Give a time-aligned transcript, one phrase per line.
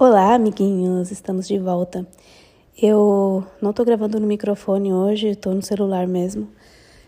[0.00, 2.06] Olá, amiguinhos, estamos de volta.
[2.80, 6.48] Eu não tô gravando no microfone hoje, tô no celular mesmo.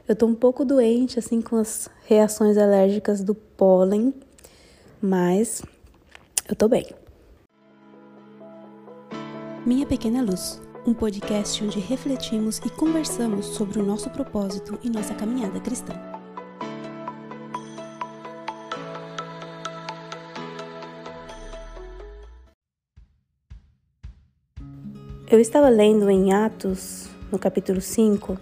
[0.09, 4.13] Eu tô um pouco doente, assim, com as reações alérgicas do pólen,
[5.01, 5.63] mas
[6.49, 6.85] eu tô bem.
[9.65, 15.15] Minha Pequena Luz, um podcast onde refletimos e conversamos sobre o nosso propósito e nossa
[15.15, 16.10] caminhada cristã.
[25.31, 28.37] Eu estava lendo em Atos, no capítulo 5,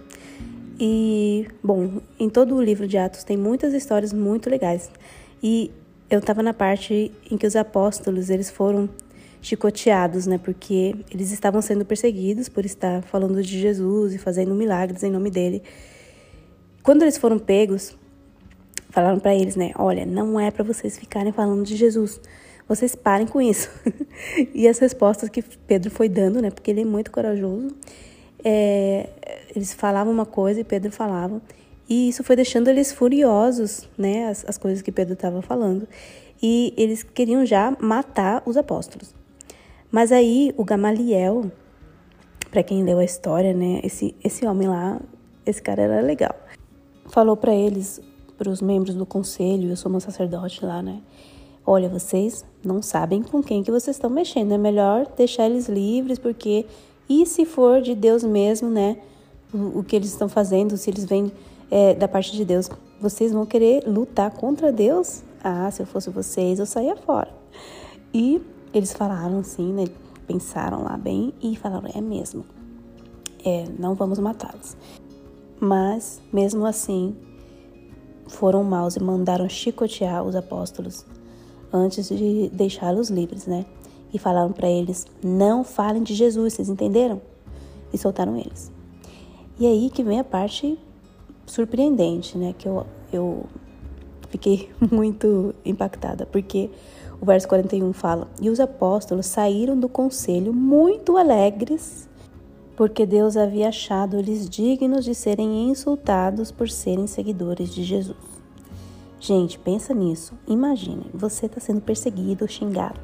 [0.80, 4.90] e, bom, em todo o livro de Atos tem muitas histórias muito legais.
[5.42, 5.70] E
[6.08, 8.88] eu estava na parte em que os apóstolos, eles foram
[9.42, 10.38] chicoteados, né?
[10.38, 15.30] Porque eles estavam sendo perseguidos por estar falando de Jesus e fazendo milagres em nome
[15.30, 15.62] dele.
[16.82, 17.94] Quando eles foram pegos,
[18.88, 19.72] falaram para eles, né?
[19.76, 22.18] Olha, não é para vocês ficarem falando de Jesus
[22.68, 23.70] vocês parem com isso.
[24.54, 26.50] e as respostas que Pedro foi dando, né?
[26.50, 27.74] Porque ele é muito corajoso.
[28.44, 29.08] É,
[29.56, 31.40] eles falavam uma coisa e Pedro falava.
[31.88, 34.28] E isso foi deixando eles furiosos, né?
[34.28, 35.88] As, as coisas que Pedro estava falando.
[36.42, 39.14] E eles queriam já matar os apóstolos.
[39.90, 41.50] Mas aí o Gamaliel,
[42.50, 43.80] para quem leu a história, né?
[43.82, 45.00] Esse, esse homem lá,
[45.46, 46.34] esse cara era legal.
[47.06, 47.98] Falou para eles,
[48.36, 51.00] para os membros do conselho, eu sou uma sacerdote lá, né?
[51.70, 54.52] Olha, vocês não sabem com quem que vocês estão mexendo.
[54.52, 56.64] É melhor deixar eles livres, porque
[57.06, 58.96] e se for de Deus mesmo, né?
[59.52, 61.30] O, o que eles estão fazendo, se eles vêm
[61.70, 65.22] é, da parte de Deus, vocês vão querer lutar contra Deus?
[65.44, 67.28] Ah, se eu fosse vocês, eu saía fora.
[68.14, 68.40] E
[68.72, 69.84] eles falaram assim, né?
[70.26, 72.46] Pensaram lá bem e falaram: é mesmo.
[73.44, 74.74] É, não vamos matá-los.
[75.60, 77.14] Mas, mesmo assim,
[78.26, 81.04] foram maus e mandaram chicotear os apóstolos
[81.72, 83.64] antes de deixá-los livres, né?
[84.12, 87.20] E falaram para eles: não falem de Jesus, vocês entenderam?
[87.92, 88.70] E soltaram eles.
[89.58, 90.78] E aí que vem a parte
[91.46, 92.54] surpreendente, né?
[92.56, 93.46] Que eu, eu
[94.30, 96.70] fiquei muito impactada, porque
[97.20, 102.08] o verso 41 fala: E os apóstolos saíram do conselho muito alegres,
[102.76, 108.37] porque Deus havia achado-lhes dignos de serem insultados por serem seguidores de Jesus.
[109.20, 110.34] Gente, pensa nisso.
[110.46, 113.00] Imagine, você está sendo perseguido, xingado.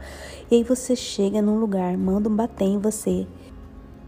[0.49, 3.27] E aí você chega num lugar, manda um bater em você.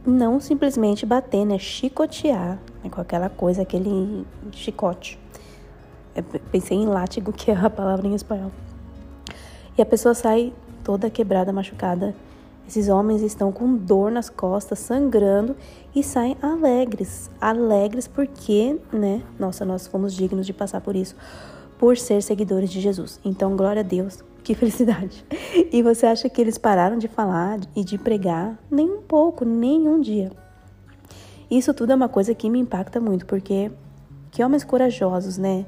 [0.06, 1.59] Não simplesmente bater, né?
[1.59, 2.91] Chicotear, né?
[2.91, 5.19] com aquela coisa, aquele chicote.
[6.15, 6.22] Eu
[6.53, 8.53] pensei em látigo, que é a palavra em espanhol.
[9.77, 10.53] E a pessoa sai
[10.84, 12.15] toda quebrada, machucada.
[12.69, 15.56] Esses homens estão com dor nas costas, sangrando
[15.94, 17.31] e saem alegres.
[17.41, 19.23] Alegres porque, né?
[19.38, 21.17] Nossa, nós fomos dignos de passar por isso
[21.78, 23.20] por ser seguidores de Jesus.
[23.25, 25.25] Então, glória a Deus, que felicidade.
[25.72, 28.59] E você acha que eles pararam de falar e de pregar?
[28.70, 30.31] Nem um pouco, nem um dia.
[31.50, 33.70] Isso tudo é uma coisa que me impacta muito, porque
[34.31, 35.64] que homens corajosos, né?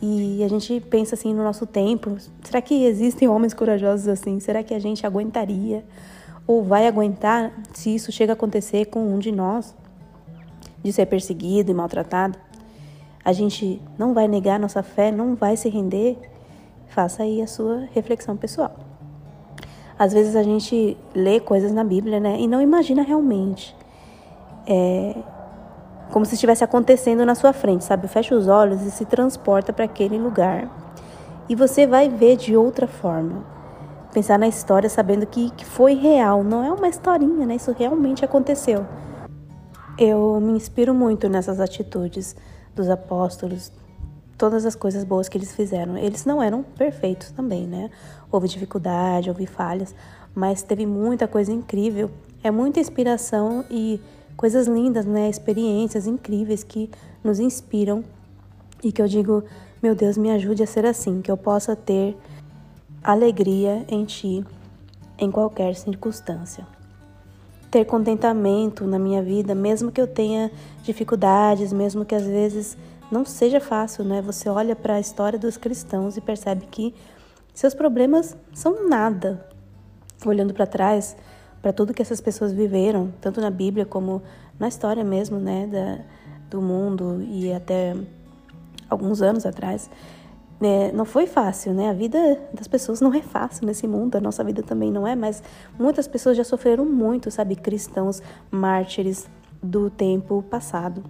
[0.00, 4.40] E a gente pensa assim no nosso tempo, será que existem homens corajosos assim?
[4.40, 5.84] Será que a gente aguentaria
[6.44, 9.76] ou vai aguentar se isso chega a acontecer com um de nós?
[10.82, 12.36] De ser perseguido e maltratado?
[13.24, 16.18] A gente não vai negar nossa fé, não vai se render,
[16.88, 18.72] faça aí a sua reflexão pessoal.
[19.98, 23.76] Às vezes a gente lê coisas na Bíblia, né, e não imagina realmente.
[24.66, 25.14] É
[26.12, 28.06] como se estivesse acontecendo na sua frente, sabe?
[28.06, 30.68] Fecha os olhos e se transporta para aquele lugar.
[31.48, 33.42] E você vai ver de outra forma.
[34.12, 37.54] Pensar na história sabendo que, que foi real, não é uma historinha, né?
[37.54, 38.86] Isso realmente aconteceu.
[39.98, 42.36] Eu me inspiro muito nessas atitudes
[42.74, 43.72] dos apóstolos,
[44.36, 45.96] todas as coisas boas que eles fizeram.
[45.96, 47.90] Eles não eram perfeitos também, né?
[48.30, 49.94] Houve dificuldade, houve falhas,
[50.34, 52.10] mas teve muita coisa incrível.
[52.42, 54.00] É muita inspiração e
[54.36, 55.28] coisas lindas, né?
[55.28, 56.90] Experiências incríveis que
[57.22, 58.02] nos inspiram
[58.82, 59.44] e que eu digo,
[59.82, 62.16] meu Deus, me ajude a ser assim, que eu possa ter
[63.02, 64.44] alegria em Ti
[65.18, 66.66] em qualquer circunstância
[67.72, 70.50] ter contentamento na minha vida, mesmo que eu tenha
[70.82, 72.76] dificuldades, mesmo que às vezes
[73.10, 74.20] não seja fácil, né?
[74.20, 76.94] Você olha para a história dos cristãos e percebe que
[77.54, 79.46] seus problemas são nada.
[80.26, 81.16] Olhando para trás,
[81.62, 84.22] para tudo que essas pessoas viveram, tanto na Bíblia como
[84.60, 86.04] na história mesmo, né, da,
[86.50, 87.96] do mundo e até
[88.90, 89.88] alguns anos atrás,
[90.62, 91.90] né, não foi fácil, né?
[91.90, 95.16] A vida das pessoas não é fácil nesse mundo, a nossa vida também não é,
[95.16, 95.42] mas
[95.76, 97.56] muitas pessoas já sofreram muito, sabe?
[97.56, 99.28] Cristãos, mártires
[99.60, 101.02] do tempo passado.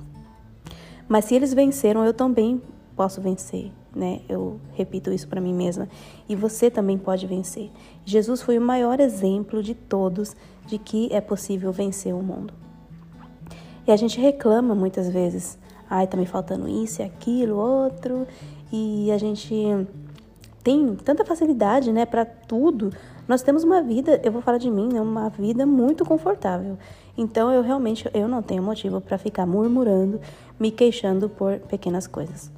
[1.07, 2.63] Mas se eles venceram, eu também
[2.97, 3.71] posso vencer.
[3.95, 4.23] né?
[4.27, 5.87] Eu repito isso para mim mesma.
[6.27, 7.71] E você também pode vencer.
[8.07, 10.35] Jesus foi o maior exemplo de todos
[10.67, 12.55] de que é possível vencer o mundo.
[13.87, 15.59] E a gente reclama muitas vezes,
[15.93, 18.27] ai, tá me faltando isso e aquilo, outro,
[18.73, 19.87] e a gente
[20.65, 22.91] tem tanta facilidade, né, para tudo.
[23.29, 26.79] Nós temos uma vida, eu vou falar de mim, né, uma vida muito confortável.
[27.17, 30.19] Então eu realmente eu não tenho motivo para ficar murmurando,
[30.59, 32.51] me queixando por pequenas coisas.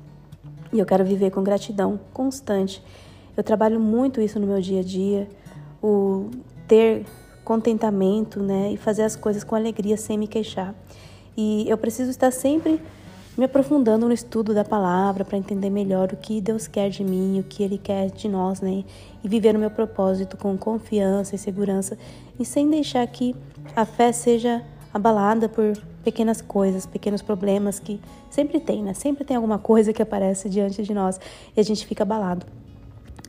[0.73, 2.81] E eu quero viver com gratidão constante.
[3.37, 5.29] Eu trabalho muito isso no meu dia a dia,
[5.83, 6.31] o
[6.69, 7.05] ter
[7.45, 10.73] contentamento, né, e fazer as coisas com alegria sem me queixar.
[11.37, 12.81] E eu preciso estar sempre
[13.37, 17.41] me aprofundando no estudo da palavra para entender melhor o que Deus quer de mim,
[17.41, 18.85] o que Ele quer de nós, né?
[19.23, 21.99] E viver o meu propósito com confiança e segurança
[22.39, 23.35] e sem deixar que
[23.75, 28.01] a fé seja abalada por pequenas coisas, pequenos problemas que
[28.31, 28.95] sempre tem, né?
[28.95, 31.19] Sempre tem alguma coisa que aparece diante de nós
[31.57, 32.47] e a gente fica abalado.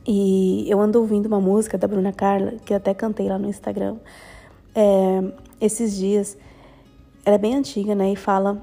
[0.06, 3.96] E eu ando ouvindo uma música da Bruna Carla, que até cantei lá no Instagram,
[4.72, 5.24] é,
[5.60, 6.38] esses dias,
[7.24, 8.12] ela é bem antiga, né?
[8.12, 8.62] E fala: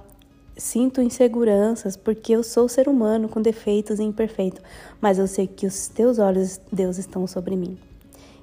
[0.55, 4.61] Sinto inseguranças porque eu sou ser humano com defeitos e imperfeito,
[5.01, 7.77] mas eu sei que os teus olhos, Deus, estão sobre mim.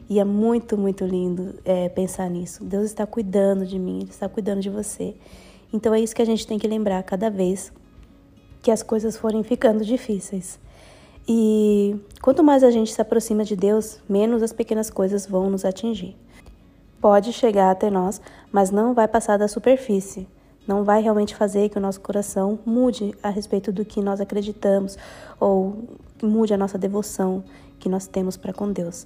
[0.09, 2.65] E é muito, muito lindo é, pensar nisso.
[2.65, 5.15] Deus está cuidando de mim, Ele está cuidando de você.
[5.73, 7.73] Então é isso que a gente tem que lembrar cada vez
[8.61, 10.59] que as coisas forem ficando difíceis.
[11.29, 15.65] E quanto mais a gente se aproxima de Deus, menos as pequenas coisas vão nos
[15.65, 16.17] atingir
[17.01, 18.21] pode chegar até nós,
[18.53, 20.29] mas não vai passar da superfície.
[20.71, 24.97] Não vai realmente fazer que o nosso coração mude a respeito do que nós acreditamos
[25.41, 25.83] ou
[26.23, 27.43] mude a nossa devoção
[27.81, 29.05] que nós temos para com Deus.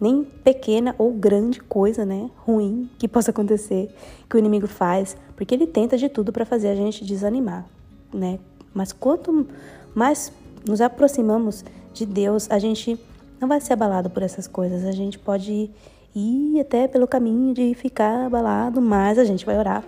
[0.00, 3.92] Nem pequena ou grande coisa, né, ruim que possa acontecer,
[4.30, 7.66] que o inimigo faz, porque ele tenta de tudo para fazer a gente desanimar,
[8.14, 8.38] né?
[8.72, 9.48] Mas quanto
[9.96, 10.32] mais
[10.64, 12.96] nos aproximamos de Deus, a gente
[13.40, 15.72] não vai ser abalado por essas coisas, a gente pode
[16.14, 19.82] ir até pelo caminho de ficar abalado, mas a gente vai orar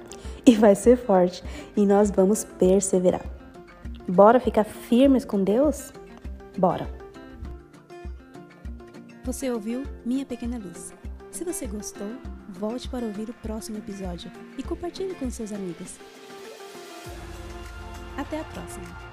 [0.50, 1.44] e vai ser forte
[1.76, 3.24] e nós vamos perseverar.
[4.08, 5.92] Bora ficar firmes com Deus?
[6.58, 6.90] Bora!
[9.24, 10.92] Você ouviu Minha Pequena Luz.
[11.30, 12.10] Se você gostou,
[12.48, 15.98] volte para ouvir o próximo episódio e compartilhe com seus amigos.
[18.16, 19.09] Até a próxima!